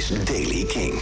[0.00, 0.94] is Daily King.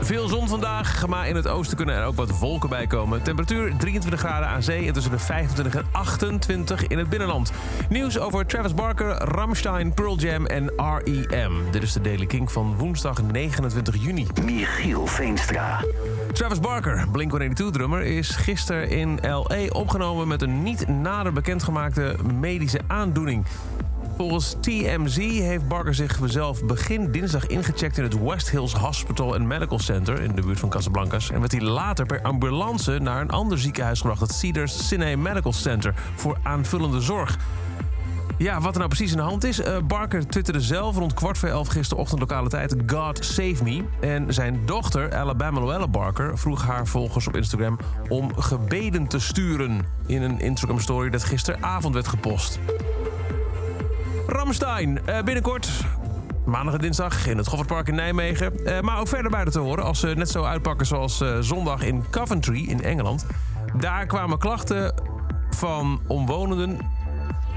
[0.00, 3.22] Veel zon vandaag, maar in het oosten kunnen er ook wat wolken bij komen.
[3.22, 7.52] Temperatuur 23 graden aan zee en tussen de 25 en 28 in het binnenland.
[7.88, 11.52] Nieuws over Travis Barker, Ramstein, Pearl Jam en R.E.M.
[11.70, 14.26] Dit is de Daily King van woensdag 29 juni.
[14.44, 15.84] Michiel Veenstra.
[16.32, 19.66] Travis Barker, Blink-182-drummer, is gisteren in L.A.
[19.72, 20.28] opgenomen...
[20.28, 23.46] met een niet nader bekendgemaakte medische aandoening.
[24.16, 27.98] Volgens TMZ heeft Barker zichzelf begin dinsdag ingecheckt...
[27.98, 31.30] in het West Hills Hospital and Medical Center in de buurt van Casablancas...
[31.30, 34.20] en werd hij later per ambulance naar een ander ziekenhuis gebracht...
[34.20, 37.38] het Cedars Sinai Medical Center, voor aanvullende zorg.
[38.40, 39.60] Ja, wat er nou precies in de hand is.
[39.60, 42.76] Uh, Barker twitterde zelf rond kwart voor elf gisterochtend lokale tijd...
[42.86, 43.84] God save me.
[44.00, 46.38] En zijn dochter, Alabama Noella Barker...
[46.38, 49.80] vroeg haar volgers op Instagram om gebeden te sturen...
[50.06, 52.58] in een Instagram-story dat gisteravond werd gepost.
[54.30, 55.70] Ramstein, uh, binnenkort
[56.44, 58.52] maandag en dinsdag in het Goffertpark in Nijmegen.
[58.60, 61.82] Uh, maar ook verder buiten te horen als ze net zo uitpakken zoals uh, zondag
[61.82, 63.26] in Coventry in Engeland.
[63.76, 64.94] Daar kwamen klachten
[65.50, 66.78] van omwonenden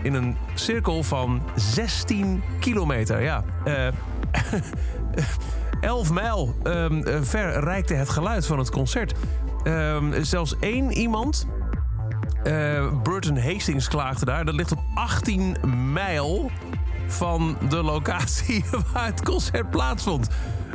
[0.03, 3.21] in een cirkel van 16 kilometer.
[3.21, 3.43] Ja,
[5.81, 9.13] 11 mijl um, ver reikte het geluid van het concert.
[9.63, 11.47] Um, zelfs één iemand
[12.47, 14.45] uh, Burton Hastings klaagde daar.
[14.45, 15.57] Dat ligt op 18
[15.93, 16.51] mijl
[17.07, 20.27] van de locatie waar het concert plaatsvond.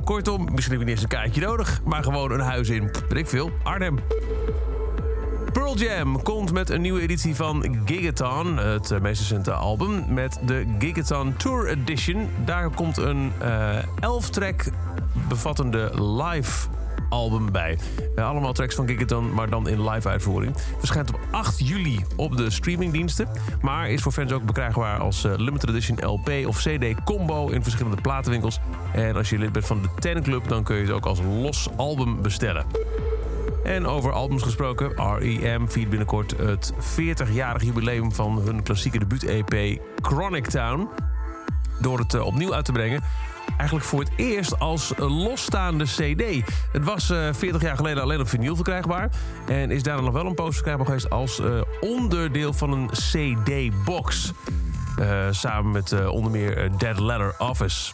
[0.04, 3.18] Kortom, misschien heb je niet eens een kaartje nodig, maar gewoon een huis in, weet
[3.18, 3.98] ik veel, Arnhem.
[5.52, 10.76] Pearl Jam komt met een nieuwe editie van Gigaton, het meest recente album, met de
[10.78, 12.28] Gigaton Tour Edition.
[12.44, 13.32] Daar komt een
[14.00, 14.72] 11-track uh,
[15.28, 16.68] bevattende live
[17.08, 17.78] album bij.
[18.16, 20.56] Uh, allemaal tracks van Gigaton, maar dan in live uitvoering.
[20.78, 23.28] Verschijnt op 8 juli op de streamingdiensten.
[23.60, 27.62] Maar is voor fans ook bekrijgbaar als uh, limited edition LP of CD combo in
[27.62, 28.60] verschillende platenwinkels.
[28.92, 31.20] En als je lid bent van de Ten Club, dan kun je het ook als
[31.40, 32.66] los album bestellen.
[33.64, 35.66] En over albums gesproken, R.E.M.
[35.66, 40.88] viert binnenkort het 40-jarig jubileum van hun klassieke debuut-EP Chronic Town.
[41.80, 43.02] Door het uh, opnieuw uit te brengen
[43.56, 46.50] eigenlijk voor het eerst als losstaande CD.
[46.72, 49.10] Het was uh, 40 jaar geleden alleen op vinyl verkrijgbaar.
[49.46, 54.32] En is daarna nog wel een post verkrijgbaar geweest als uh, onderdeel van een CD-box.
[55.00, 57.92] Uh, samen met onder meer Dead Letter Office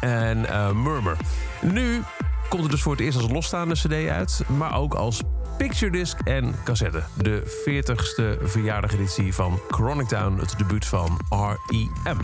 [0.00, 0.46] en
[0.82, 1.16] Murmur.
[1.60, 2.02] Nu
[2.48, 5.22] komt het dus voor het eerst als losstaande CD uit, maar ook als
[5.56, 7.02] picture disc en cassette.
[7.16, 12.18] De 40ste verjaardageditie van Chronic Town, het debuut van R.E.M.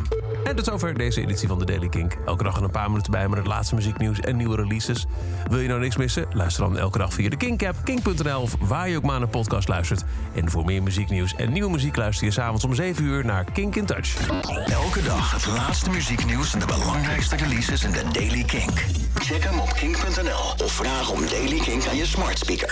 [0.44, 2.16] En tot zover deze editie van de Daily Kink.
[2.26, 5.06] Elke dag een paar minuten bij met het laatste muzieknieuws en nieuwe releases.
[5.50, 6.26] Wil je nou niks missen?
[6.32, 9.28] Luister dan elke dag via de Kink-app, kink.nl of waar je ook maar naar een
[9.28, 10.04] podcast luistert.
[10.34, 13.76] En voor meer muzieknieuws en nieuwe muziek luister je s'avonds om 7 uur naar Kink
[13.76, 14.28] in Touch.
[14.66, 18.84] Elke dag het laatste muzieknieuws en de belangrijkste releases in de Daily Kink.
[19.14, 22.64] Check hem op kink.nl of vraag om Daily Kink aan je smart speaker.